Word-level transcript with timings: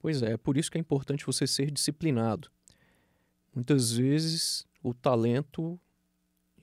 Pois 0.00 0.22
é, 0.22 0.32
é 0.32 0.36
por 0.36 0.56
isso 0.56 0.70
que 0.70 0.78
é 0.78 0.80
importante 0.80 1.24
você 1.24 1.46
ser 1.46 1.70
disciplinado. 1.70 2.50
Muitas 3.54 3.92
vezes 3.92 4.66
o 4.82 4.92
talento 4.92 5.78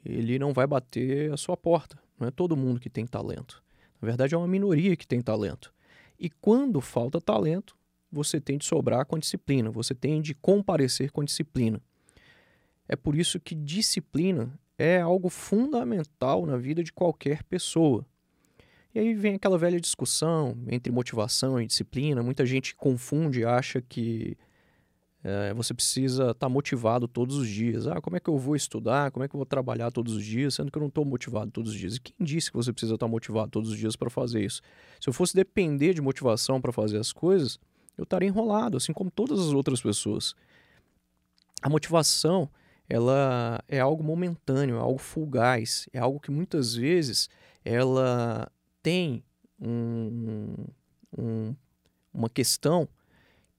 ele 0.04 0.40
não 0.40 0.54
vai 0.54 0.66
bater 0.66 1.32
a 1.32 1.37
sua 1.37 1.55
porta. 1.55 2.00
Não 2.19 2.27
é 2.27 2.31
todo 2.31 2.58
mundo 2.58 2.79
que 2.79 2.89
tem 2.89 3.05
talento. 3.05 3.63
Na 4.01 4.08
verdade, 4.08 4.33
é 4.33 4.37
uma 4.37 4.47
minoria 4.47 4.95
que 4.95 5.08
tem 5.08 5.21
talento. 5.21 5.73
E 6.19 6.29
quando 6.29 6.81
falta 6.81 7.21
talento, 7.21 7.77
você 8.11 8.39
tem 8.39 8.57
de 8.57 8.65
sobrar 8.65 9.05
com 9.05 9.15
a 9.15 9.20
disciplina, 9.20 9.69
você 9.69 9.93
tem 9.93 10.21
de 10.21 10.33
comparecer 10.33 11.11
com 11.11 11.21
a 11.21 11.25
disciplina. 11.25 11.81
É 12.88 12.95
por 12.95 13.15
isso 13.15 13.39
que 13.39 13.54
disciplina 13.54 14.57
é 14.77 14.99
algo 15.01 15.29
fundamental 15.29 16.45
na 16.45 16.57
vida 16.57 16.83
de 16.83 16.93
qualquer 16.93 17.43
pessoa. 17.43 18.05
E 18.98 19.00
aí 19.00 19.14
vem 19.14 19.36
aquela 19.36 19.59
velha 19.59 19.79
discussão 19.79 20.57
entre 20.68 20.91
motivação 20.91 21.61
e 21.61 21.68
disciplina. 21.68 22.23
Muita 22.23 22.48
gente 22.48 22.75
confunde, 22.75 23.45
acha 23.45 23.80
que 23.80 24.36
é, 25.23 25.54
você 25.54 25.71
precisa 25.71 26.31
estar 26.31 26.34
tá 26.34 26.49
motivado 26.49 27.07
todos 27.07 27.38
os 27.38 27.48
dias. 27.48 27.85
Ah, 27.85 28.02
como 28.02 28.18
é 28.18 28.20
que 28.20 28.27
eu 28.27 28.40
vou 28.40 28.55
estudar? 28.55 29.12
Como 29.12 29.23
é 29.23 29.27
que 29.27 29.35
eu 29.35 29.38
vou 29.38 29.45
trabalhar 29.45 29.91
todos 29.91 30.16
os 30.16 30.26
dias, 30.26 30.55
sendo 30.55 30.71
que 30.71 30.77
eu 30.80 30.81
não 30.81 30.88
estou 30.88 31.05
motivado 31.05 31.52
todos 31.52 31.73
os 31.73 31.77
dias? 31.77 31.98
E 31.98 32.02
quem 32.02 32.16
disse 32.20 32.49
que 32.49 32.57
você 32.57 32.73
precisa 32.73 32.95
estar 32.95 33.05
tá 33.05 33.12
motivado 33.12 33.52
todos 33.52 33.70
os 33.70 33.77
dias 33.77 33.95
para 33.95 34.09
fazer 34.09 34.44
isso? 34.44 34.63
Se 34.99 35.07
eu 35.07 35.13
fosse 35.13 35.35
depender 35.35 35.93
de 35.93 36.02
motivação 36.02 36.59
para 36.59 36.71
fazer 36.71 36.98
as 36.98 37.13
coisas, 37.13 37.59
eu 37.95 38.04
estaria 38.04 38.27
enrolado, 38.27 38.77
assim 38.77 38.93
como 38.93 39.12
todas 39.12 39.40
as 39.40 39.54
outras 39.54 39.79
pessoas. 39.79 40.34
A 41.62 41.70
motivação, 41.70 42.49
ela 42.90 43.63
é 43.68 43.79
algo 43.79 44.04
momentâneo, 44.04 44.77
é 44.77 44.79
algo 44.79 44.98
fugaz, 44.98 45.88
é 45.93 45.99
algo 45.99 46.20
que 46.20 46.32
muitas 46.32 46.73
vezes 46.73 47.29
ela 47.63 48.52
tem 48.88 49.22
um, 49.59 50.66
um, 51.20 51.54
uma 52.14 52.30
questão 52.30 52.88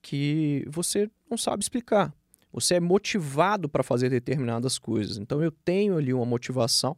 que 0.00 0.64
você 0.70 1.10
não 1.30 1.36
sabe 1.36 1.62
explicar. 1.62 2.14
Você 2.50 2.76
é 2.76 2.80
motivado 2.80 3.68
para 3.68 3.82
fazer 3.82 4.08
determinadas 4.08 4.78
coisas. 4.78 5.18
Então 5.18 5.42
eu 5.42 5.52
tenho 5.52 5.98
ali 5.98 6.14
uma 6.14 6.24
motivação 6.24 6.96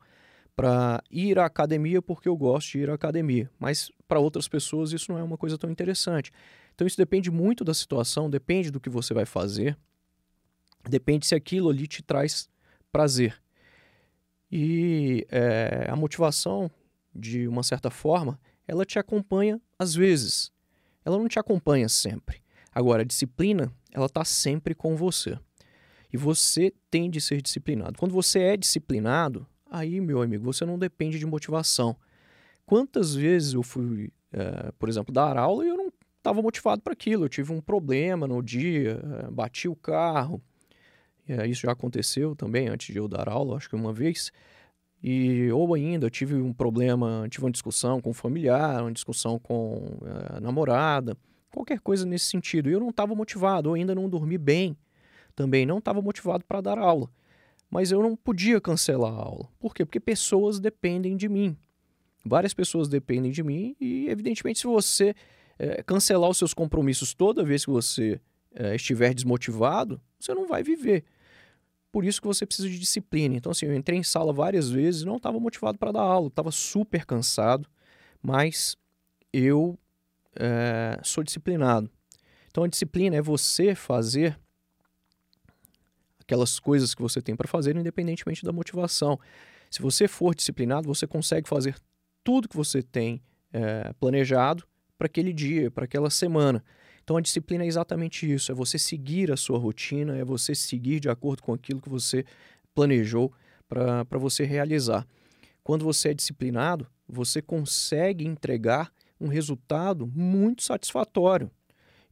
para 0.55 1.03
ir 1.11 1.41
à 1.41 1.47
academia 1.47 2.00
porque 2.00 2.28
eu 2.28 2.37
gosto 2.37 2.70
de 2.70 2.78
ir 2.78 2.91
à 2.91 2.95
academia, 2.95 3.50
mas 3.59 3.91
para 4.06 4.20
outras 4.20 4.47
pessoas 4.47 4.92
isso 4.92 5.11
não 5.11 5.19
é 5.19 5.25
uma 5.25 5.37
coisa 5.37 5.59
tão 5.59 5.69
interessante. 5.69 6.31
Então 6.72 6.87
isso 6.87 6.97
depende 6.97 7.33
muito 7.33 7.65
da 7.65 7.75
situação, 7.75 8.31
depende 8.31 8.70
do 8.70 8.78
que 8.78 8.89
você 8.89 9.12
vai 9.12 9.27
fazer, 9.27 9.77
depende 10.89 11.27
se 11.27 11.34
aquilo 11.34 11.69
ali 11.69 11.89
te 11.89 12.00
traz 12.00 12.48
prazer. 12.92 13.42
E 14.53 15.27
é, 15.33 15.89
a 15.91 15.97
motivação, 15.97 16.70
de 17.14 17.48
uma 17.48 17.62
certa 17.62 17.91
forma, 17.91 18.39
ela 18.66 18.84
te 18.84 18.98
acompanha 18.98 19.61
às 19.78 19.94
vezes. 19.94 20.53
Ela 21.05 21.19
não 21.19 21.28
te 21.28 21.39
acompanha 21.39 21.89
sempre. 21.89 22.42
Agora, 22.72 23.03
a 23.03 23.05
disciplina, 23.05 23.72
ela 23.92 24.06
está 24.06 24.25
sempre 24.25 24.75
com 24.75 24.97
você. 24.97 25.38
E 26.12 26.16
você 26.16 26.72
tem 26.91 27.11
de 27.11 27.20
ser 27.20 27.41
disciplinado. 27.41 27.98
Quando 27.98 28.12
você 28.12 28.41
é 28.41 28.56
disciplinado, 28.56 29.47
aí, 29.70 30.00
meu 30.00 30.22
amigo, 30.22 30.44
você 30.44 30.64
não 30.64 30.78
depende 30.78 31.19
de 31.19 31.27
motivação. 31.27 31.97
Quantas 32.66 33.14
vezes 33.14 33.55
eu 33.55 33.62
fui, 33.62 34.12
é, 34.33 34.72
por 34.78 34.88
exemplo, 34.88 35.12
dar 35.12 35.36
aula 35.36 35.64
e 35.64 35.69
eu 35.69 35.77
não 35.77 35.92
estava 36.19 36.42
motivado 36.42 36.83
para 36.83 36.92
aquilo. 36.92 37.25
Eu 37.25 37.28
tive 37.28 37.53
um 37.53 37.61
problema 37.61 38.27
no 38.27 38.42
dia, 38.42 39.00
é, 39.27 39.31
bati 39.31 39.69
o 39.69 39.75
carro. 39.75 40.41
É, 41.28 41.47
isso 41.47 41.62
já 41.62 41.72
aconteceu 41.72 42.34
também 42.34 42.69
antes 42.69 42.92
de 42.92 42.98
eu 42.98 43.08
dar 43.08 43.28
aula, 43.28 43.56
acho 43.56 43.69
que 43.69 43.77
uma 43.77 43.92
vez. 43.92 44.33
E, 45.03 45.51
ou 45.51 45.75
ainda, 45.75 46.06
eu 46.06 46.11
tive 46.11 46.34
um 46.34 46.53
problema, 46.53 47.27
tive 47.31 47.45
uma 47.45 47.51
discussão 47.51 48.01
com 48.01 48.11
um 48.11 48.15
familiar, 48.15 48.83
uma 48.83 48.93
discussão 48.93 49.39
com 49.39 49.98
a 50.34 50.41
namorada 50.41 51.17
qualquer 51.51 51.81
coisa 51.81 52.06
nesse 52.06 52.27
sentido. 52.27 52.69
E 52.69 52.73
eu 52.73 52.81
não 52.81 52.91
estava 52.91 53.15
motivado, 53.15 53.69
eu 53.71 53.75
ainda 53.75 53.95
não 53.95 54.09
dormi 54.09 54.39
bem 54.39 54.77
também, 55.34 55.67
não 55.67 55.78
estava 55.78 56.01
motivado 56.01 56.45
para 56.45 56.61
dar 56.61 56.78
aula. 56.78 57.09
Mas 57.71 57.93
eu 57.93 58.03
não 58.03 58.17
podia 58.17 58.61
cancelar 58.61 59.12
a 59.12 59.23
aula. 59.23 59.48
Por 59.59 59.75
quê? 59.75 59.84
Porque 59.84 60.01
pessoas 60.01 60.59
dependem 60.59 61.16
de 61.16 61.28
mim. 61.28 61.56
Várias 62.25 62.53
pessoas 62.53 62.89
dependem 62.89 63.31
de 63.31 63.43
mim 63.43 63.77
e, 63.81 64.09
evidentemente, 64.09 64.59
se 64.60 64.66
você 64.66 65.15
é, 65.59 65.83
cancelar 65.83 66.28
os 66.28 66.37
seus 66.37 66.53
compromissos 66.53 67.15
toda 67.15 67.44
vez 67.44 67.65
que 67.65 67.71
você 67.71 68.21
é, 68.55 68.75
estiver 68.75 69.15
desmotivado, 69.15 70.00
você 70.19 70.34
não 70.34 70.47
vai 70.47 70.62
viver. 70.62 71.05
Por 71.93 72.05
isso 72.05 72.21
que 72.21 72.27
você 72.27 72.47
precisa 72.47 72.69
de 72.69 72.78
disciplina. 72.78 73.37
Então, 73.37 73.51
assim, 73.51 73.67
eu 73.67 73.75
entrei 73.75 73.99
em 73.99 74.03
sala 74.03 74.33
várias 74.33 74.71
vezes 74.71 75.05
não 75.05 75.17
estava 75.17 75.41
motivado 75.41 75.78
para 75.78 75.93
dar 75.93 76.03
aula, 76.03 76.28
estava 76.28 76.51
super 76.51 77.05
cansado, 77.05 77.69
mas 78.23 78.77
eu 79.33 79.78
é, 80.37 80.99
sou 81.03 81.25
disciplinado. 81.25 81.91
Então 82.51 82.65
a 82.65 82.69
disciplina 82.69 83.17
é 83.17 83.23
você 83.23 83.75
fazer 83.75 84.39
aquelas 86.19 86.59
coisas 86.59 86.95
que 86.95 87.03
você 87.03 87.21
tem 87.21 87.34
para 87.37 87.49
fazer, 87.49 87.77
independentemente 87.77 88.45
da 88.45 88.53
motivação. 88.53 89.19
Se 89.71 89.81
você 89.81 90.09
for 90.09 90.34
disciplinado, 90.34 90.87
você 90.89 91.07
consegue 91.07 91.49
fazer 91.49 91.77
tudo 92.22 92.49
que 92.49 92.57
você 92.57 92.83
tem 92.83 93.22
é, 93.53 93.93
planejado 93.95 94.65
para 94.99 95.07
aquele 95.07 95.33
dia, 95.33 95.71
para 95.71 95.84
aquela 95.84 96.11
semana. 96.11 96.62
Então 97.10 97.16
a 97.16 97.21
disciplina 97.21 97.65
é 97.65 97.66
exatamente 97.66 98.32
isso: 98.32 98.53
é 98.53 98.54
você 98.54 98.78
seguir 98.78 99.32
a 99.32 99.37
sua 99.37 99.59
rotina, 99.59 100.16
é 100.16 100.25
você 100.25 100.54
seguir 100.54 101.00
de 101.00 101.09
acordo 101.09 101.43
com 101.43 101.53
aquilo 101.53 101.81
que 101.81 101.88
você 101.88 102.25
planejou 102.72 103.32
para 103.69 104.16
você 104.16 104.44
realizar. 104.44 105.04
Quando 105.65 105.84
você 105.84 106.10
é 106.10 106.15
disciplinado, 106.15 106.87
você 107.09 107.43
consegue 107.43 108.25
entregar 108.25 108.93
um 109.21 109.26
resultado 109.26 110.06
muito 110.06 110.62
satisfatório, 110.62 111.50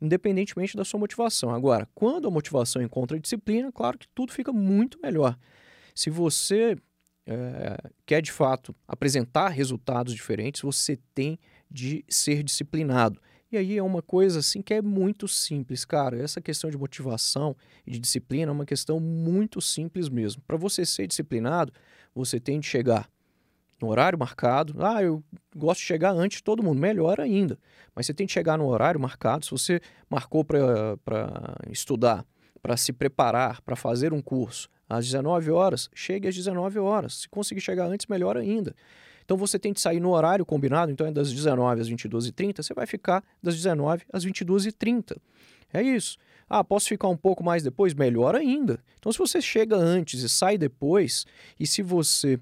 independentemente 0.02 0.76
da 0.76 0.84
sua 0.84 0.98
motivação. 0.98 1.50
Agora, 1.50 1.88
quando 1.94 2.26
a 2.26 2.30
motivação 2.32 2.82
encontra 2.82 3.16
a 3.16 3.20
disciplina, 3.20 3.70
claro 3.70 3.98
que 3.98 4.08
tudo 4.08 4.32
fica 4.32 4.52
muito 4.52 4.98
melhor. 5.00 5.38
Se 5.94 6.10
você 6.10 6.76
é, 7.24 7.76
quer 8.04 8.20
de 8.20 8.32
fato 8.32 8.74
apresentar 8.88 9.50
resultados 9.50 10.12
diferentes, 10.12 10.60
você 10.60 10.98
tem 11.14 11.38
de 11.70 12.04
ser 12.08 12.42
disciplinado. 12.42 13.20
E 13.50 13.56
aí 13.56 13.78
é 13.78 13.82
uma 13.82 14.02
coisa 14.02 14.40
assim 14.40 14.60
que 14.60 14.74
é 14.74 14.82
muito 14.82 15.26
simples, 15.26 15.84
cara. 15.84 16.20
Essa 16.20 16.40
questão 16.40 16.70
de 16.70 16.76
motivação 16.76 17.56
e 17.86 17.92
de 17.92 17.98
disciplina 17.98 18.50
é 18.50 18.54
uma 18.54 18.66
questão 18.66 19.00
muito 19.00 19.60
simples 19.60 20.08
mesmo. 20.10 20.42
Para 20.46 20.56
você 20.56 20.84
ser 20.84 21.06
disciplinado, 21.06 21.72
você 22.14 22.38
tem 22.38 22.60
de 22.60 22.66
chegar 22.66 23.08
no 23.80 23.88
horário 23.88 24.18
marcado. 24.18 24.74
Ah, 24.84 25.02
eu 25.02 25.22
gosto 25.56 25.80
de 25.80 25.86
chegar 25.86 26.12
antes 26.12 26.38
de 26.38 26.44
todo 26.44 26.62
mundo, 26.62 26.78
melhor 26.78 27.20
ainda. 27.20 27.58
Mas 27.94 28.04
você 28.06 28.12
tem 28.12 28.26
que 28.26 28.32
chegar 28.32 28.58
no 28.58 28.66
horário 28.66 29.00
marcado. 29.00 29.46
Se 29.46 29.50
você 29.50 29.80
marcou 30.10 30.44
para 30.44 30.98
estudar, 31.70 32.26
para 32.60 32.76
se 32.76 32.92
preparar, 32.92 33.62
para 33.62 33.76
fazer 33.76 34.12
um 34.12 34.20
curso 34.20 34.68
às 34.86 35.06
19 35.06 35.50
horas, 35.50 35.88
chegue 35.94 36.28
às 36.28 36.34
19 36.34 36.78
horas. 36.78 37.20
Se 37.20 37.28
conseguir 37.28 37.62
chegar 37.62 37.86
antes, 37.86 38.06
melhor 38.06 38.36
ainda. 38.36 38.74
Então 39.28 39.36
você 39.36 39.58
tem 39.58 39.74
que 39.74 39.80
sair 39.82 40.00
no 40.00 40.08
horário 40.12 40.46
combinado, 40.46 40.90
então 40.90 41.06
é 41.06 41.12
das 41.12 41.30
19 41.30 41.82
às 41.82 41.90
22h30, 41.90 42.62
você 42.62 42.72
vai 42.72 42.86
ficar 42.86 43.22
das 43.42 43.54
19 43.56 44.06
às 44.10 44.24
22h30. 44.24 45.18
É 45.70 45.82
isso. 45.82 46.16
Ah, 46.48 46.64
posso 46.64 46.88
ficar 46.88 47.08
um 47.08 47.16
pouco 47.16 47.44
mais 47.44 47.62
depois? 47.62 47.92
Melhor 47.92 48.34
ainda. 48.34 48.82
Então, 48.98 49.12
se 49.12 49.18
você 49.18 49.42
chega 49.42 49.76
antes 49.76 50.22
e 50.22 50.30
sai 50.30 50.56
depois, 50.56 51.26
e 51.60 51.66
se 51.66 51.82
você 51.82 52.40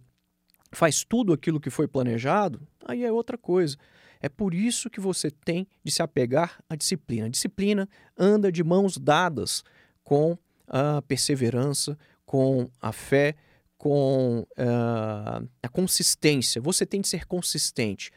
faz 0.71 1.03
tudo 1.03 1.33
aquilo 1.33 1.59
que 1.59 1.71
foi 1.71 1.89
planejado, 1.89 2.61
aí 2.85 3.03
é 3.03 3.11
outra 3.11 3.37
coisa. 3.37 3.77
É 4.23 4.29
por 4.29 4.55
isso 4.55 4.89
que 4.89 5.01
você 5.01 5.29
tem 5.29 5.67
de 5.83 5.91
se 5.91 6.05
apegar 6.05 6.63
à 6.71 6.77
disciplina. 6.77 7.27
A 7.27 7.31
disciplina 7.31 7.89
anda 8.17 8.53
de 8.53 8.63
mãos 8.63 8.97
dadas 8.97 9.65
com 10.05 10.39
a 10.69 11.03
perseverança, 11.03 11.99
com 12.25 12.71
a 12.81 12.93
fé, 12.93 13.35
com 13.77 14.47
uh, 14.59 15.49
a 15.63 15.69
consistência. 15.69 16.61
Você 16.61 16.87
tem 16.87 17.01
de 17.01 17.09
ser 17.09 17.27
consistente. 17.27 18.11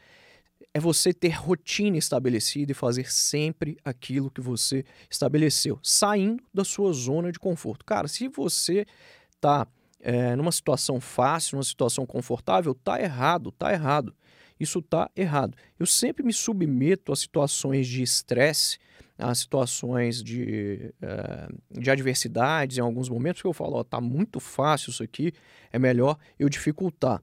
É 0.72 0.78
você 0.78 1.12
ter 1.12 1.30
rotina 1.30 1.96
estabelecida 1.96 2.72
e 2.72 2.74
fazer 2.74 3.10
sempre 3.10 3.76
aquilo 3.84 4.30
que 4.30 4.40
você 4.40 4.84
estabeleceu, 5.10 5.78
saindo 5.82 6.42
da 6.54 6.64
sua 6.64 6.92
zona 6.92 7.32
de 7.32 7.38
conforto. 7.38 7.84
Cara, 7.84 8.06
se 8.06 8.28
você 8.28 8.86
está 9.34 9.66
é, 10.00 10.36
numa 10.36 10.52
situação 10.52 11.00
fácil, 11.00 11.56
numa 11.56 11.64
situação 11.64 12.06
confortável, 12.06 12.74
tá 12.74 13.00
errado, 13.00 13.50
tá 13.50 13.72
errado. 13.72 14.14
Isso 14.60 14.82
tá 14.82 15.10
errado. 15.16 15.56
Eu 15.78 15.86
sempre 15.86 16.22
me 16.22 16.32
submeto 16.32 17.12
a 17.12 17.16
situações 17.16 17.88
de 17.88 18.02
estresse, 18.02 18.78
a 19.16 19.34
situações 19.34 20.22
de, 20.22 20.92
é, 21.00 21.48
de 21.80 21.90
adversidades 21.90 22.76
em 22.76 22.82
alguns 22.82 23.08
momentos, 23.08 23.40
que 23.40 23.48
eu 23.48 23.54
falo, 23.54 23.76
ó, 23.76 23.82
tá 23.82 24.00
muito 24.00 24.38
fácil 24.38 24.90
isso 24.90 25.02
aqui, 25.02 25.32
é 25.72 25.78
melhor 25.78 26.18
eu 26.38 26.48
dificultar. 26.48 27.22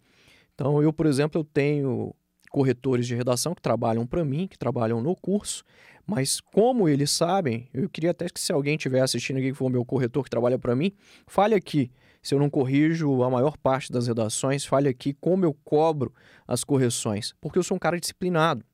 Então, 0.56 0.82
eu, 0.82 0.92
por 0.92 1.06
exemplo, 1.06 1.40
eu 1.40 1.46
tenho 1.46 2.16
corretores 2.50 3.06
de 3.06 3.14
redação 3.14 3.54
que 3.54 3.62
trabalham 3.62 4.06
para 4.08 4.26
mim, 4.26 4.48
que 4.48 4.58
trabalham 4.58 5.00
no 5.02 5.16
curso, 5.16 5.64
mas 6.06 6.40
como 6.40 6.90
eles 6.90 7.12
sabem, 7.12 7.68
eu 7.74 7.88
queria 7.90 8.12
até 8.12 8.28
que 8.30 8.40
se 8.40 8.52
alguém 8.52 8.76
estiver 8.76 9.02
assistindo 9.02 9.38
aqui 9.38 9.50
que 9.50 9.54
for 9.54 9.70
meu 9.70 9.86
corretor 9.86 10.24
que 10.24 10.30
trabalha 10.30 10.58
para 10.58 10.76
mim, 10.76 10.92
fale 11.28 11.54
aqui 11.54 11.92
se 12.28 12.36
eu 12.36 12.40
não 12.40 12.50
corrijo 12.50 13.24
a 13.24 13.30
maior 13.30 13.56
parte 13.58 13.90
das 13.90 14.06
redações, 14.06 14.66
fale 14.66 14.90
aqui 14.90 15.14
como 15.14 15.46
eu 15.46 15.54
cobro 15.64 16.14
as 16.46 16.62
correções, 16.62 17.34
porque 17.40 17.58
eu 17.58 17.64
sou 17.64 17.78
um 17.78 17.80
cara 17.80 17.98
disciplinado. 17.98 18.66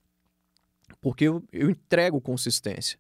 porque 1.00 1.26
eu, 1.26 1.44
eu 1.52 1.70
entrego 1.70 2.20
consistência. 2.20 2.98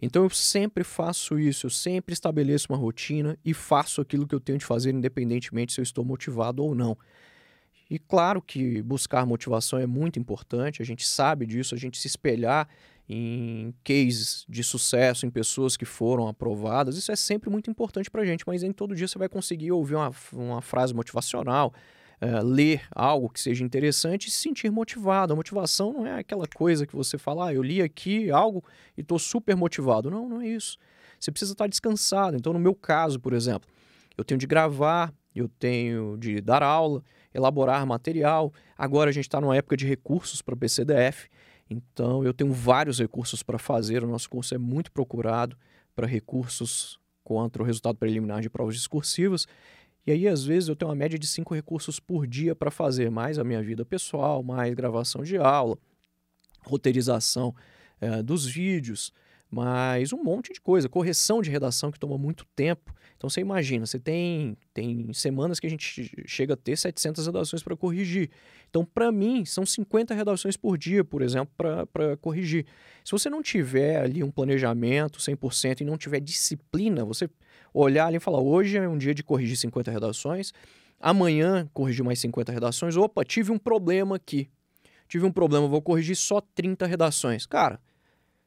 Então 0.00 0.22
eu 0.22 0.30
sempre 0.30 0.84
faço 0.84 1.40
isso, 1.40 1.66
eu 1.66 1.70
sempre 1.70 2.12
estabeleço 2.12 2.66
uma 2.70 2.78
rotina 2.78 3.36
e 3.44 3.52
faço 3.52 4.00
aquilo 4.00 4.28
que 4.28 4.34
eu 4.34 4.40
tenho 4.40 4.58
de 4.58 4.64
fazer, 4.64 4.92
independentemente 4.92 5.72
se 5.72 5.80
eu 5.80 5.82
estou 5.82 6.04
motivado 6.04 6.62
ou 6.62 6.72
não. 6.72 6.96
E 7.88 7.98
claro 7.98 8.42
que 8.42 8.82
buscar 8.82 9.24
motivação 9.24 9.78
é 9.78 9.86
muito 9.86 10.18
importante, 10.18 10.82
a 10.82 10.84
gente 10.84 11.06
sabe 11.06 11.46
disso, 11.46 11.74
a 11.74 11.78
gente 11.78 11.98
se 11.98 12.08
espelhar 12.08 12.68
em 13.08 13.72
cases 13.84 14.44
de 14.48 14.64
sucesso, 14.64 15.24
em 15.24 15.30
pessoas 15.30 15.76
que 15.76 15.84
foram 15.84 16.26
aprovadas, 16.26 16.96
isso 16.96 17.12
é 17.12 17.16
sempre 17.16 17.48
muito 17.48 17.70
importante 17.70 18.10
para 18.10 18.22
a 18.22 18.24
gente, 18.26 18.42
mas 18.44 18.62
nem 18.62 18.72
todo 18.72 18.96
dia 18.96 19.06
você 19.06 19.16
vai 19.16 19.28
conseguir 19.28 19.70
ouvir 19.70 19.94
uma, 19.94 20.10
uma 20.32 20.60
frase 20.60 20.92
motivacional, 20.92 21.72
uh, 22.20 22.44
ler 22.44 22.82
algo 22.90 23.28
que 23.28 23.40
seja 23.40 23.64
interessante 23.64 24.26
e 24.26 24.30
se 24.30 24.38
sentir 24.38 24.70
motivado. 24.70 25.32
A 25.32 25.36
motivação 25.36 25.92
não 25.92 26.06
é 26.06 26.18
aquela 26.18 26.46
coisa 26.48 26.86
que 26.86 26.96
você 26.96 27.16
fala, 27.16 27.48
ah, 27.48 27.54
eu 27.54 27.62
li 27.62 27.80
aqui 27.80 28.30
algo 28.30 28.64
e 28.96 29.00
estou 29.00 29.18
super 29.18 29.54
motivado. 29.56 30.10
Não, 30.10 30.28
não 30.28 30.40
é 30.40 30.48
isso. 30.48 30.76
Você 31.18 31.30
precisa 31.30 31.52
estar 31.52 31.66
descansado. 31.68 32.36
Então, 32.36 32.52
no 32.52 32.58
meu 32.58 32.74
caso, 32.74 33.20
por 33.20 33.32
exemplo, 33.32 33.68
eu 34.18 34.24
tenho 34.24 34.38
de 34.38 34.46
gravar, 34.46 35.14
eu 35.34 35.48
tenho 35.48 36.16
de 36.18 36.40
dar 36.40 36.62
aula, 36.62 37.02
elaborar 37.36 37.86
material. 37.86 38.52
Agora 38.76 39.10
a 39.10 39.12
gente 39.12 39.26
está 39.26 39.40
numa 39.40 39.56
época 39.56 39.76
de 39.76 39.86
recursos 39.86 40.40
para 40.40 40.54
o 40.54 40.58
PCDF, 40.58 41.28
então 41.68 42.24
eu 42.24 42.32
tenho 42.32 42.52
vários 42.52 42.98
recursos 42.98 43.42
para 43.42 43.58
fazer. 43.58 44.02
O 44.02 44.08
nosso 44.08 44.28
curso 44.28 44.54
é 44.54 44.58
muito 44.58 44.90
procurado 44.90 45.56
para 45.94 46.06
recursos 46.06 46.98
contra 47.22 47.62
o 47.62 47.66
resultado 47.66 47.96
preliminar 47.96 48.40
de 48.40 48.48
provas 48.48 48.74
discursivas. 48.74 49.46
E 50.06 50.12
aí, 50.12 50.28
às 50.28 50.44
vezes, 50.44 50.68
eu 50.68 50.76
tenho 50.76 50.88
uma 50.88 50.94
média 50.94 51.18
de 51.18 51.26
cinco 51.26 51.52
recursos 51.52 51.98
por 51.98 52.26
dia 52.26 52.54
para 52.54 52.70
fazer, 52.70 53.10
mais 53.10 53.38
a 53.38 53.44
minha 53.44 53.60
vida 53.60 53.84
pessoal, 53.84 54.42
mais 54.42 54.72
gravação 54.72 55.24
de 55.24 55.36
aula, 55.36 55.76
roteirização 56.62 57.52
é, 58.00 58.22
dos 58.22 58.46
vídeos, 58.46 59.12
mas 59.50 60.12
um 60.12 60.22
monte 60.22 60.52
de 60.52 60.60
coisa, 60.60 60.88
correção 60.88 61.42
de 61.42 61.50
redação 61.50 61.90
que 61.90 61.98
toma 61.98 62.16
muito 62.16 62.44
tempo. 62.54 62.94
Então 63.16 63.30
você 63.30 63.40
imagina, 63.40 63.86
você 63.86 63.98
tem, 63.98 64.56
tem 64.74 65.10
semanas 65.12 65.58
que 65.58 65.66
a 65.66 65.70
gente 65.70 66.24
chega 66.26 66.54
a 66.54 66.56
ter 66.56 66.76
700 66.76 67.26
redações 67.26 67.62
para 67.62 67.74
corrigir. 67.74 68.30
Então, 68.68 68.84
para 68.84 69.10
mim, 69.10 69.44
são 69.44 69.64
50 69.64 70.14
redações 70.14 70.56
por 70.56 70.76
dia, 70.76 71.02
por 71.02 71.22
exemplo, 71.22 71.52
para 71.92 72.16
corrigir. 72.18 72.66
Se 73.04 73.12
você 73.12 73.30
não 73.30 73.42
tiver 73.42 73.96
ali 74.00 74.22
um 74.22 74.30
planejamento 74.30 75.18
100% 75.18 75.80
e 75.80 75.84
não 75.84 75.96
tiver 75.96 76.20
disciplina, 76.20 77.04
você 77.04 77.28
olhar 77.72 78.06
ali 78.06 78.16
e 78.16 78.20
falar: 78.20 78.40
hoje 78.40 78.76
é 78.76 78.88
um 78.88 78.98
dia 78.98 79.14
de 79.14 79.22
corrigir 79.22 79.56
50 79.56 79.90
redações, 79.90 80.52
amanhã 81.00 81.68
corrigir 81.72 82.04
mais 82.04 82.18
50 82.18 82.52
redações. 82.52 82.96
Opa, 82.96 83.24
tive 83.24 83.50
um 83.50 83.58
problema 83.58 84.16
aqui. 84.16 84.50
Tive 85.08 85.24
um 85.24 85.32
problema, 85.32 85.68
vou 85.68 85.80
corrigir 85.80 86.16
só 86.16 86.40
30 86.40 86.84
redações. 86.84 87.46
Cara, 87.46 87.80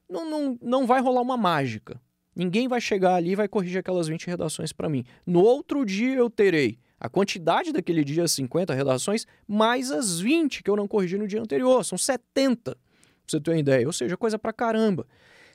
não, 0.10 0.30
não, 0.30 0.60
não 0.62 0.88
vai 0.88 1.02
rolar 1.02 1.22
uma 1.22 1.38
mágica. 1.38 2.00
Ninguém 2.40 2.70
vai 2.70 2.80
chegar 2.80 3.16
ali 3.16 3.32
e 3.32 3.36
vai 3.36 3.50
corrigir 3.50 3.80
aquelas 3.80 4.08
20 4.08 4.28
redações 4.28 4.72
para 4.72 4.88
mim. 4.88 5.04
No 5.26 5.42
outro 5.42 5.84
dia 5.84 6.16
eu 6.16 6.30
terei 6.30 6.80
a 6.98 7.10
quantidade 7.10 7.74
daquele 7.74 8.02
dia, 8.02 8.26
50 8.26 8.74
redações, 8.74 9.28
mais 9.46 9.92
as 9.92 10.22
20 10.22 10.64
que 10.64 10.70
eu 10.70 10.78
não 10.78 10.88
corrigi 10.88 11.18
no 11.18 11.28
dia 11.28 11.42
anterior. 11.42 11.84
São 11.84 11.98
70, 11.98 12.72
pra 12.72 12.78
você 13.28 13.42
ter 13.42 13.52
uma 13.52 13.60
ideia. 13.60 13.86
Ou 13.86 13.92
seja, 13.92 14.16
coisa 14.16 14.40
pra 14.40 14.54
caramba. 14.54 15.06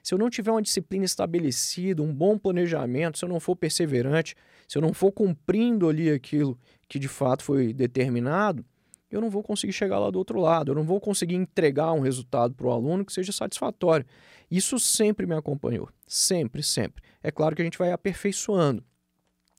Se 0.02 0.12
eu 0.12 0.18
não 0.18 0.28
tiver 0.28 0.50
uma 0.50 0.60
disciplina 0.60 1.06
estabelecida, 1.06 2.02
um 2.02 2.12
bom 2.12 2.36
planejamento, 2.36 3.16
se 3.16 3.24
eu 3.24 3.30
não 3.30 3.40
for 3.40 3.56
perseverante, 3.56 4.36
se 4.68 4.76
eu 4.76 4.82
não 4.82 4.92
for 4.92 5.10
cumprindo 5.10 5.88
ali 5.88 6.10
aquilo 6.10 6.58
que 6.86 6.98
de 6.98 7.08
fato 7.08 7.42
foi 7.44 7.72
determinado, 7.72 8.62
eu 9.14 9.20
não 9.20 9.30
vou 9.30 9.42
conseguir 9.42 9.72
chegar 9.72 9.98
lá 9.98 10.10
do 10.10 10.18
outro 10.18 10.40
lado, 10.40 10.72
eu 10.72 10.74
não 10.74 10.84
vou 10.84 11.00
conseguir 11.00 11.34
entregar 11.34 11.92
um 11.92 12.00
resultado 12.00 12.54
para 12.54 12.66
o 12.66 12.70
aluno 12.70 13.04
que 13.04 13.12
seja 13.12 13.32
satisfatório. 13.32 14.04
Isso 14.50 14.78
sempre 14.78 15.26
me 15.26 15.34
acompanhou, 15.34 15.88
sempre, 16.06 16.62
sempre. 16.62 17.02
É 17.22 17.30
claro 17.30 17.54
que 17.54 17.62
a 17.62 17.64
gente 17.64 17.78
vai 17.78 17.92
aperfeiçoando. 17.92 18.82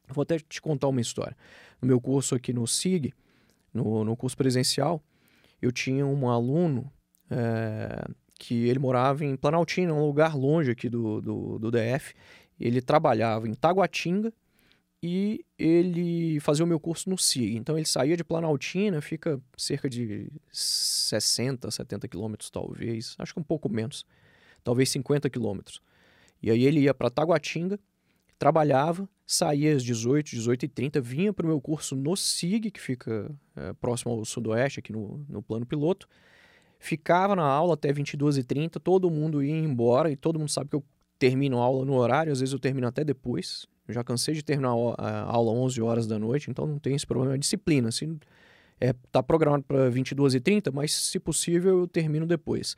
Vou 0.08 0.22
até 0.22 0.38
te 0.38 0.62
contar 0.62 0.88
uma 0.88 1.02
história. 1.02 1.36
No 1.82 1.88
meu 1.88 2.00
curso 2.00 2.36
aqui 2.36 2.54
no 2.54 2.68
SIG, 2.68 3.14
no, 3.74 4.04
no 4.04 4.16
curso 4.16 4.38
presencial, 4.38 5.02
eu 5.62 5.72
tinha 5.72 6.06
um 6.06 6.30
aluno 6.30 6.92
é, 7.30 8.06
que 8.40 8.68
ele 8.68 8.80
morava 8.80 9.26
em 9.26 9.36
Planaltina, 9.36 9.94
um 9.94 10.06
lugar 10.06 10.36
longe 10.36 10.72
aqui 10.72 10.90
do, 10.90 11.22
do, 11.22 11.60
do 11.60 11.72
DF. 11.72 12.14
Ele 12.60 12.82
trabalhava 12.82 13.48
em 13.48 13.54
Taguatinga, 13.54 14.32
e 15.08 15.46
ele 15.60 16.40
fazia 16.40 16.66
o 16.66 16.68
meu 16.68 16.80
curso 16.80 17.08
no 17.12 17.16
SIG. 17.16 17.56
Então 17.56 17.78
ele 17.78 17.86
saía 17.86 18.18
de 18.18 18.24
Planaltina, 18.24 19.00
fica 19.02 19.40
cerca 19.56 19.88
de 19.88 20.32
60, 20.52 21.70
70 21.70 22.08
quilômetros 22.08 22.50
talvez, 22.50 23.16
acho 23.20 23.32
que 23.32 23.40
um 23.40 23.44
pouco 23.44 23.70
menos, 23.70 24.04
talvez 24.64 24.90
50 24.90 25.30
quilômetros. 25.30 25.80
E 26.42 26.50
aí 26.50 26.66
ele 26.66 26.80
ia 26.80 26.94
para 26.94 27.12
Taguatinga, 27.12 27.80
trabalhava, 28.40 29.08
saía 29.28 29.76
às 29.76 29.84
18, 29.84 30.32
18 30.32 30.66
e 30.66 30.68
30, 30.68 31.02
vinha 31.02 31.32
para 31.32 31.46
o 31.46 31.50
meu 31.50 31.62
curso 31.62 31.96
no 31.96 32.18
SIG, 32.18 32.72
que 32.72 32.82
fica 32.82 33.32
é, 33.56 33.74
próximo 33.74 34.12
ao 34.12 34.26
sudoeste, 34.26 34.80
aqui 34.80 34.92
no, 34.92 35.24
no 35.30 35.44
plano 35.44 35.68
piloto, 35.68 36.08
ficava 36.80 37.36
na 37.36 37.46
aula 37.46 37.76
até 37.76 37.94
22 37.94 38.38
e 38.38 38.44
30, 38.44 38.80
todo 38.80 39.12
mundo 39.12 39.44
ia 39.44 39.56
embora, 39.56 40.10
e 40.10 40.16
todo 40.16 40.40
mundo 40.40 40.50
sabe 40.50 40.72
que 40.72 40.76
eu 40.76 40.84
termino 41.20 41.60
a 41.60 41.64
aula 41.64 41.86
no 41.86 41.94
horário, 41.94 42.34
às 42.34 42.40
vezes 42.40 42.54
eu 42.54 42.60
termino 42.60 42.88
até 42.88 43.04
depois, 43.04 43.68
eu 43.88 43.94
já 43.94 44.04
cansei 44.04 44.34
de 44.34 44.44
terminar 44.44 44.70
a 44.98 45.22
aula 45.22 45.52
11 45.52 45.82
horas 45.82 46.08
da 46.08 46.18
noite, 46.18 46.50
então 46.50 46.66
não 46.66 46.80
tem 46.80 46.96
esse 46.96 47.06
problema. 47.06 47.36
É 47.36 47.38
disciplina. 47.38 47.92
Se 47.92 48.18
é, 48.80 48.94
tá 49.12 49.22
programado 49.22 49.64
para 49.64 49.90
22h30, 49.90 50.72
mas 50.74 50.94
se 50.94 51.20
possível 51.20 51.80
eu 51.80 51.88
termino 51.88 52.26
depois. 52.26 52.76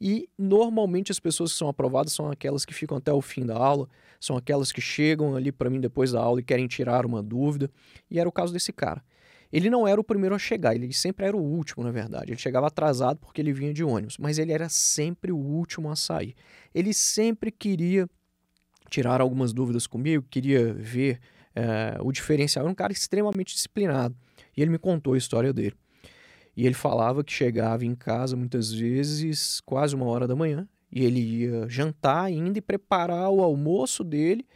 E 0.00 0.28
normalmente 0.38 1.12
as 1.12 1.20
pessoas 1.20 1.52
que 1.52 1.58
são 1.58 1.68
aprovadas 1.68 2.12
são 2.12 2.30
aquelas 2.30 2.64
que 2.64 2.74
ficam 2.74 2.96
até 2.96 3.12
o 3.12 3.20
fim 3.20 3.44
da 3.44 3.56
aula, 3.56 3.88
são 4.20 4.36
aquelas 4.36 4.72
que 4.72 4.80
chegam 4.80 5.36
ali 5.36 5.52
para 5.52 5.70
mim 5.70 5.80
depois 5.80 6.12
da 6.12 6.20
aula 6.20 6.40
e 6.40 6.42
querem 6.42 6.66
tirar 6.66 7.06
uma 7.06 7.22
dúvida. 7.22 7.70
E 8.10 8.18
era 8.18 8.28
o 8.28 8.32
caso 8.32 8.52
desse 8.52 8.72
cara. 8.72 9.02
Ele 9.52 9.70
não 9.70 9.86
era 9.86 10.00
o 10.00 10.04
primeiro 10.04 10.34
a 10.34 10.38
chegar, 10.38 10.74
ele 10.74 10.92
sempre 10.92 11.26
era 11.26 11.36
o 11.36 11.40
último, 11.40 11.84
na 11.84 11.92
verdade. 11.92 12.32
Ele 12.32 12.40
chegava 12.40 12.66
atrasado 12.66 13.18
porque 13.18 13.40
ele 13.40 13.52
vinha 13.52 13.72
de 13.72 13.84
ônibus, 13.84 14.18
mas 14.18 14.36
ele 14.36 14.52
era 14.52 14.68
sempre 14.68 15.30
o 15.30 15.36
último 15.36 15.90
a 15.90 15.96
sair. 15.96 16.34
Ele 16.74 16.92
sempre 16.92 17.52
queria 17.52 18.08
tirar 18.88 19.20
algumas 19.20 19.52
dúvidas 19.52 19.86
comigo, 19.86 20.26
queria 20.30 20.72
ver 20.72 21.20
é, 21.54 21.96
o 22.00 22.12
diferencial. 22.12 22.64
Era 22.64 22.72
um 22.72 22.74
cara 22.74 22.92
extremamente 22.92 23.54
disciplinado. 23.54 24.14
E 24.56 24.62
ele 24.62 24.70
me 24.70 24.78
contou 24.78 25.14
a 25.14 25.18
história 25.18 25.52
dele. 25.52 25.74
E 26.56 26.66
ele 26.66 26.74
falava 26.74 27.24
que 27.24 27.32
chegava 27.32 27.84
em 27.84 27.94
casa 27.94 28.36
muitas 28.36 28.72
vezes 28.72 29.60
quase 29.62 29.94
uma 29.94 30.06
hora 30.06 30.26
da 30.26 30.36
manhã. 30.36 30.68
E 30.92 31.04
ele 31.04 31.20
ia 31.20 31.68
jantar 31.68 32.24
ainda 32.24 32.58
e 32.58 32.62
preparar 32.62 33.30
o 33.30 33.42
almoço 33.42 34.04
dele 34.04 34.46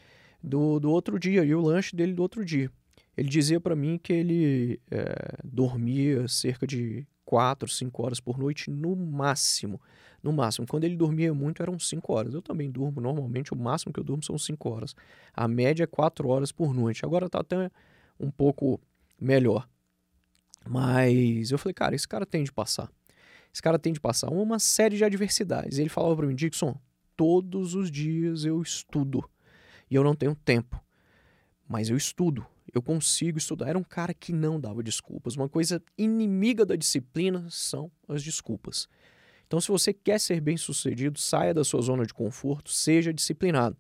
do, 0.43 0.79
do 0.79 0.91
outro 0.91 1.19
dia 1.19 1.45
e 1.45 1.55
o 1.55 1.61
lanche 1.61 1.97
dele 1.97 2.13
do 2.13 2.23
outro 2.23 2.45
dia. 2.45 2.71
Ele 3.17 3.29
dizia 3.29 3.61
para 3.61 3.75
mim 3.75 3.99
que 4.01 4.13
ele 4.13 4.81
é, 4.91 5.39
dormia 5.43 6.29
cerca 6.29 6.65
de 6.65 7.05
4, 7.29 7.69
5 7.69 8.03
horas 8.03 8.21
por 8.21 8.39
noite 8.39 8.71
no 8.71 8.97
máximo 8.97 9.79
no 10.23 10.33
máximo. 10.33 10.67
Quando 10.67 10.85
ele 10.85 10.97
dormia 10.97 11.35
muito, 11.35 11.63
eram 11.63 11.79
5 11.79 12.11
horas. 12.11 12.33
Eu 12.33 12.41
também 12.41 12.71
durmo 12.71 13.03
normalmente, 13.03 13.53
o 13.53 13.57
máximo 13.57 13.93
que 13.93 14.01
eu 14.01 14.05
durmo 14.05 14.25
são 14.25 14.39
5 14.39 14.67
horas. 14.71 14.97
A 15.35 15.47
média 15.47 15.85
é 15.85 15.87
4 15.87 16.27
horas 16.27 16.51
por 16.51 16.73
noite. 16.73 17.05
Agora 17.05 17.27
está 17.27 17.41
até 17.41 17.71
um 18.19 18.31
pouco 18.31 18.81
melhor. 19.21 19.69
Mas 20.67 21.51
eu 21.51 21.59
falei, 21.59 21.75
cara, 21.75 21.95
esse 21.95 22.09
cara 22.09 22.25
tem 22.25 22.43
de 22.43 22.51
passar. 22.51 22.91
Esse 23.53 23.61
cara 23.61 23.79
tem 23.79 23.93
de 23.93 24.01
passar 24.01 24.31
uma 24.31 24.59
série 24.59 24.97
de 24.97 25.05
adversidades. 25.05 25.79
Ele 25.79 25.91
falava 25.91 26.17
para 26.17 26.27
mim, 26.27 26.35
Dixon, 26.35 26.75
todos 27.15 27.75
os 27.75 27.91
dias 27.91 28.47
eu 28.47 28.63
estudo. 28.63 29.23
E 29.91 29.95
eu 29.95 30.03
não 30.03 30.15
tenho 30.15 30.35
tempo. 30.35 30.83
Mas 31.69 31.91
eu 31.91 31.97
estudo. 31.97 32.47
Eu 32.73 32.83
consigo 32.83 33.39
estudar. 33.39 33.69
Era 33.69 33.79
um 33.79 33.85
cara 33.85 34.13
que 34.13 34.33
não 34.33 34.61
dava 34.61 34.83
desculpas. 34.83 35.37
Uma 35.37 35.49
coisa 35.49 35.83
inimiga 35.97 36.67
da 36.67 36.77
disciplina 36.77 37.47
são 37.51 37.91
as 38.07 38.23
desculpas. 38.23 38.89
Então, 39.47 39.61
se 39.61 39.69
você 39.69 39.95
quer 39.95 40.21
ser 40.21 40.41
bem 40.41 40.57
sucedido, 40.57 41.19
saia 41.19 41.55
da 41.55 41.65
sua 41.65 41.81
zona 41.81 42.05
de 42.05 42.13
conforto, 42.13 42.71
seja 42.71 43.13
disciplinado. 43.13 43.77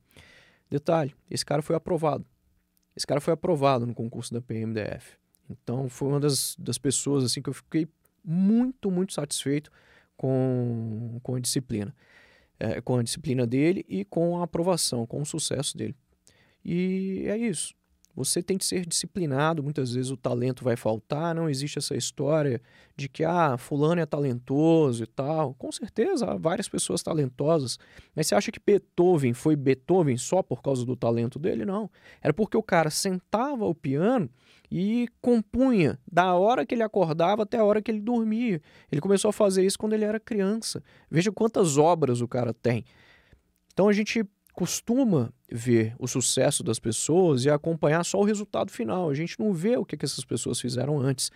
Detalhe: 0.70 1.14
esse 1.30 1.44
cara 1.44 1.60
foi 1.60 1.76
aprovado. 1.76 2.24
Esse 2.96 3.06
cara 3.06 3.20
foi 3.20 3.34
aprovado 3.34 3.86
no 3.86 3.94
concurso 3.94 4.32
da 4.32 4.40
PMDF. 4.40 5.16
Então, 5.48 5.88
foi 5.88 6.08
uma 6.08 6.20
das, 6.20 6.56
das 6.58 6.78
pessoas 6.78 7.24
assim 7.24 7.40
que 7.40 7.48
eu 7.48 7.54
fiquei 7.54 7.86
muito, 8.24 8.90
muito 8.90 9.12
satisfeito 9.12 9.70
com, 10.16 11.20
com 11.22 11.34
a 11.34 11.40
disciplina. 11.40 11.94
É, 12.58 12.80
com 12.80 12.96
a 12.96 13.02
disciplina 13.02 13.46
dele 13.46 13.84
e 13.88 14.04
com 14.04 14.40
a 14.40 14.44
aprovação, 14.44 15.06
com 15.06 15.22
o 15.22 15.26
sucesso 15.26 15.76
dele. 15.76 15.94
E 16.64 17.24
é 17.28 17.36
isso. 17.36 17.72
Você 18.18 18.42
tem 18.42 18.58
que 18.58 18.64
ser 18.64 18.84
disciplinado, 18.84 19.62
muitas 19.62 19.92
vezes 19.92 20.10
o 20.10 20.16
talento 20.16 20.64
vai 20.64 20.74
faltar, 20.74 21.32
não 21.36 21.48
existe 21.48 21.78
essa 21.78 21.96
história 21.96 22.60
de 22.96 23.08
que, 23.08 23.22
ah, 23.22 23.56
fulano 23.56 24.00
é 24.00 24.06
talentoso 24.06 25.04
e 25.04 25.06
tal. 25.06 25.54
Com 25.54 25.70
certeza, 25.70 26.26
há 26.26 26.36
várias 26.36 26.68
pessoas 26.68 27.00
talentosas, 27.00 27.78
mas 28.16 28.26
você 28.26 28.34
acha 28.34 28.50
que 28.50 28.58
Beethoven 28.58 29.32
foi 29.34 29.54
Beethoven 29.54 30.16
só 30.16 30.42
por 30.42 30.60
causa 30.60 30.84
do 30.84 30.96
talento 30.96 31.38
dele? 31.38 31.64
Não. 31.64 31.88
Era 32.20 32.34
porque 32.34 32.56
o 32.56 32.62
cara 32.62 32.90
sentava 32.90 33.64
ao 33.64 33.72
piano 33.72 34.28
e 34.68 35.06
compunha 35.22 35.96
da 36.10 36.34
hora 36.34 36.66
que 36.66 36.74
ele 36.74 36.82
acordava 36.82 37.44
até 37.44 37.58
a 37.58 37.64
hora 37.64 37.80
que 37.80 37.88
ele 37.88 38.00
dormia. 38.00 38.60
Ele 38.90 39.00
começou 39.00 39.28
a 39.28 39.32
fazer 39.32 39.64
isso 39.64 39.78
quando 39.78 39.92
ele 39.92 40.04
era 40.04 40.18
criança. 40.18 40.82
Veja 41.08 41.30
quantas 41.30 41.78
obras 41.78 42.20
o 42.20 42.26
cara 42.26 42.52
tem. 42.52 42.84
Então 43.72 43.88
a 43.88 43.92
gente 43.92 44.24
costuma 44.58 45.32
ver 45.48 45.94
o 46.00 46.08
sucesso 46.08 46.64
das 46.64 46.80
pessoas 46.80 47.44
e 47.44 47.48
acompanhar 47.48 48.02
só 48.02 48.18
o 48.18 48.24
resultado 48.24 48.72
final. 48.72 49.08
A 49.08 49.14
gente 49.14 49.38
não 49.38 49.52
vê 49.52 49.76
o 49.76 49.84
que, 49.84 49.96
que 49.96 50.04
essas 50.04 50.24
pessoas 50.24 50.60
fizeram 50.60 50.98
antes. 50.98 51.30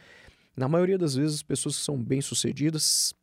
Na 0.56 0.68
maioria 0.68 0.98
das 0.98 1.14
vezes, 1.14 1.36
as 1.36 1.42
pessoas 1.44 1.78
que 1.78 1.84
são 1.84 1.96
bem-sucedidas, 1.96 3.14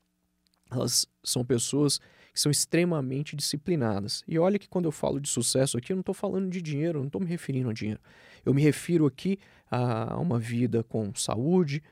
elas 0.72 1.06
são 1.22 1.44
pessoas 1.44 2.00
que 2.32 2.40
são 2.40 2.50
extremamente 2.50 3.36
disciplinadas. 3.36 4.24
E 4.26 4.40
olha 4.40 4.58
que 4.58 4.70
quando 4.70 4.86
eu 4.86 4.92
falo 4.94 5.20
de 5.20 5.28
sucesso 5.28 5.78
aqui, 5.78 5.92
eu 5.92 5.98
não 5.98 6.02
estou 6.02 6.16
falando 6.16 6.50
de 6.50 6.62
dinheiro, 6.62 7.00
eu 7.00 7.02
não 7.02 7.08
estou 7.08 7.20
me 7.20 7.28
referindo 7.28 7.70
a 7.70 7.74
dinheiro. 7.74 8.00
Eu 8.46 8.54
me 8.54 8.62
refiro 8.62 9.06
aqui 9.06 9.38
a 9.70 10.18
uma 10.18 10.40
vida 10.40 10.82
com 10.82 11.14
saúde, 11.14 11.84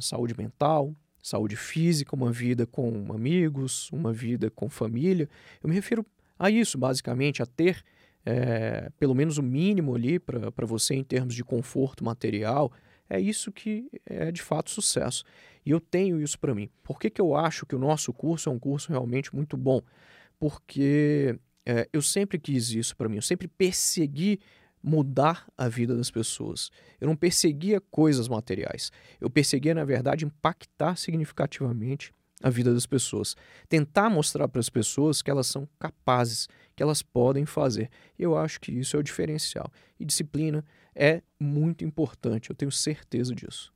saúde 0.00 0.34
mental, 0.36 0.92
saúde 1.22 1.54
física, 1.54 2.16
uma 2.16 2.32
vida 2.32 2.66
com 2.66 3.12
amigos, 3.14 3.88
uma 3.92 4.12
vida 4.12 4.50
com 4.50 4.68
família. 4.68 5.30
Eu 5.62 5.68
me 5.68 5.76
refiro 5.76 6.04
a 6.42 6.50
isso, 6.50 6.76
basicamente, 6.76 7.40
a 7.40 7.46
ter 7.46 7.84
é, 8.26 8.90
pelo 8.98 9.14
menos 9.14 9.38
o 9.38 9.42
mínimo 9.42 9.94
ali 9.94 10.18
para 10.18 10.66
você 10.66 10.94
em 10.94 11.04
termos 11.04 11.34
de 11.34 11.44
conforto 11.44 12.04
material. 12.04 12.72
É 13.08 13.20
isso 13.20 13.52
que 13.52 13.88
é 14.06 14.32
de 14.32 14.42
fato 14.42 14.70
sucesso. 14.70 15.24
E 15.64 15.70
eu 15.70 15.80
tenho 15.80 16.20
isso 16.20 16.38
para 16.38 16.54
mim. 16.54 16.68
Por 16.82 16.98
que, 16.98 17.10
que 17.10 17.20
eu 17.20 17.36
acho 17.36 17.64
que 17.64 17.76
o 17.76 17.78
nosso 17.78 18.12
curso 18.12 18.48
é 18.48 18.52
um 18.52 18.58
curso 18.58 18.90
realmente 18.90 19.34
muito 19.34 19.56
bom? 19.56 19.80
Porque 20.38 21.38
é, 21.64 21.88
eu 21.92 22.02
sempre 22.02 22.38
quis 22.38 22.70
isso 22.70 22.96
para 22.96 23.08
mim, 23.08 23.16
eu 23.16 23.22
sempre 23.22 23.46
persegui 23.46 24.40
mudar 24.82 25.46
a 25.56 25.68
vida 25.68 25.96
das 25.96 26.10
pessoas. 26.10 26.70
Eu 27.00 27.06
não 27.06 27.14
perseguia 27.14 27.80
coisas 27.80 28.26
materiais. 28.26 28.90
Eu 29.20 29.30
perseguia, 29.30 29.74
na 29.74 29.84
verdade, 29.84 30.24
impactar 30.24 30.96
significativamente 30.96 32.12
a 32.42 32.50
vida 32.50 32.72
das 32.74 32.86
pessoas. 32.86 33.36
Tentar 33.68 34.10
mostrar 34.10 34.48
para 34.48 34.60
as 34.60 34.68
pessoas 34.68 35.22
que 35.22 35.30
elas 35.30 35.46
são 35.46 35.68
capazes, 35.78 36.48
que 36.74 36.82
elas 36.82 37.02
podem 37.02 37.46
fazer. 37.46 37.90
Eu 38.18 38.36
acho 38.36 38.60
que 38.60 38.72
isso 38.72 38.96
é 38.96 39.00
o 39.00 39.02
diferencial. 39.02 39.70
E 39.98 40.04
disciplina 40.04 40.64
é 40.94 41.22
muito 41.40 41.84
importante, 41.84 42.50
eu 42.50 42.56
tenho 42.56 42.72
certeza 42.72 43.34
disso. 43.34 43.71